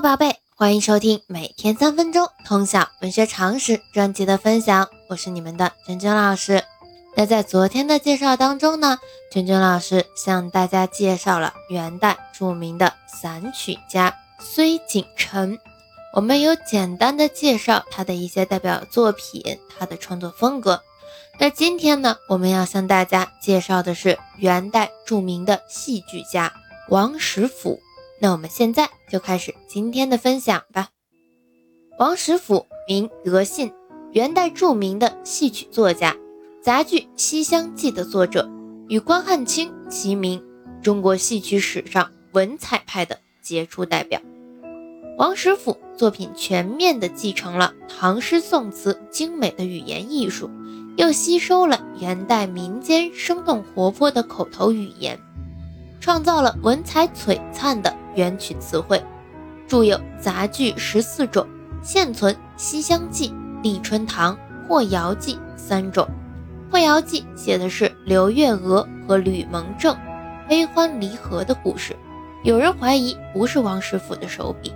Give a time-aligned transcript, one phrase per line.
[0.00, 6.62] 宝贝，欢迎收听每天三分钟通晓文学常识专辑的分享，我是你们的娟娟老师。
[7.16, 8.98] 那在昨天的介绍当中呢，
[9.32, 15.58] 娟娟老师向大家介绍了元代著名的散曲家崔景成，
[16.14, 20.80] 我们有简单的介绍他的一些代表作品，他的创作风格。
[21.40, 26.52] 那今天呢，我们要向大家介绍的是元代著名的戏剧家
[26.88, 27.80] 王实甫。
[28.20, 30.88] 那我们现在就开始今天的分享吧。
[31.98, 33.72] 王实甫，名德信，
[34.12, 36.16] 元代著名的戏曲作家，
[36.60, 38.50] 杂剧《西厢记》的作者，
[38.88, 40.42] 与关汉卿齐名，
[40.82, 44.20] 中国戏曲史上文采派的杰出代表。
[45.16, 50.50] 王实甫作品全面地继承了唐诗宋词精美的语言艺术，
[50.96, 55.18] 又吸收了元代民间生动活泼的口头语言，
[56.00, 57.96] 创造了文采璀璨的。
[58.18, 59.00] 元曲词汇，
[59.68, 61.46] 著有杂剧十四种，
[61.82, 63.28] 现存《西厢记》
[63.62, 64.34] 《丽春堂》
[64.68, 66.04] 《霍瑶记》三种。
[66.72, 69.96] 《霍瑶记》写的是刘月娥和吕蒙正
[70.48, 71.94] 悲欢离合的故事，
[72.42, 74.72] 有人怀疑不是王实甫的手笔。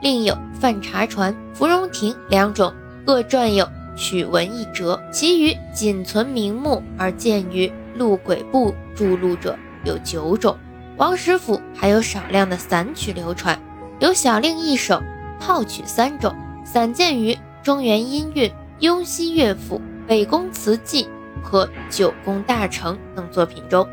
[0.00, 2.72] 另有《范茶船》《芙蓉亭》两种，
[3.04, 10.56] 各撰有曲文一折，其余仅存名目而见于录轨部著录者有九种。
[10.96, 13.58] 王实甫还有少量的散曲流传，
[13.98, 15.02] 有小令一首、
[15.38, 21.04] 套曲三种，散见于《中原音韵》《雍西乐府》《北宫词记》
[21.42, 23.86] 和《九宫大成》等作品中。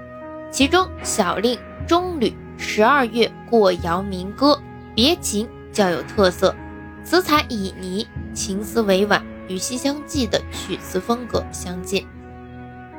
[0.49, 4.57] 其中小令、中吕、十二月过窑民歌、
[4.95, 6.55] 别情较有特色，
[7.03, 12.07] 词采旖旎，情思委婉，与《西厢记》的曲词风格相近。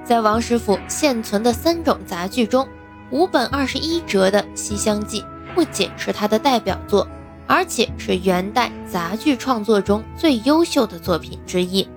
[0.05, 2.69] 在王实甫现存的三种杂剧中，
[3.15, 5.23] 五本二十一折的《西厢记》
[5.55, 7.07] 不仅是他的代表作，
[7.47, 11.85] 而且是元代杂剧创作中最优秀的作品之一。《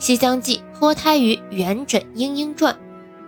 [0.00, 2.74] 西厢记》脱胎于元稹《莺莺传》，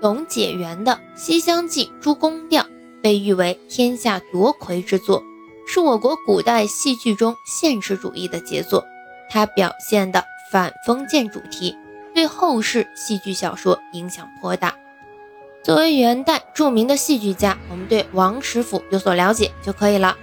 [0.00, 2.66] 董解元的《西厢记》诸宫调
[3.00, 5.22] 被誉为天下夺魁之作，
[5.64, 8.84] 是我国古代戏剧中现实主义的杰作。
[9.30, 11.76] 它表现的反封建主题，
[12.12, 14.74] 对后世戏剧小说影响颇大。
[15.62, 20.16] 作为元代著名的戏剧家，我们对王实甫有所了解就可以了。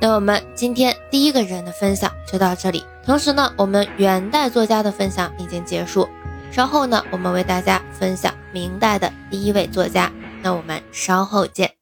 [0.00, 2.84] 那我们今天第一个人的分享就到这里。
[3.04, 6.08] 同时呢，我们元代作家的分享已经结束。
[6.52, 10.10] 稍后呢，我们为大家分享明代的第一位作家。
[10.42, 11.74] 那我们稍后见。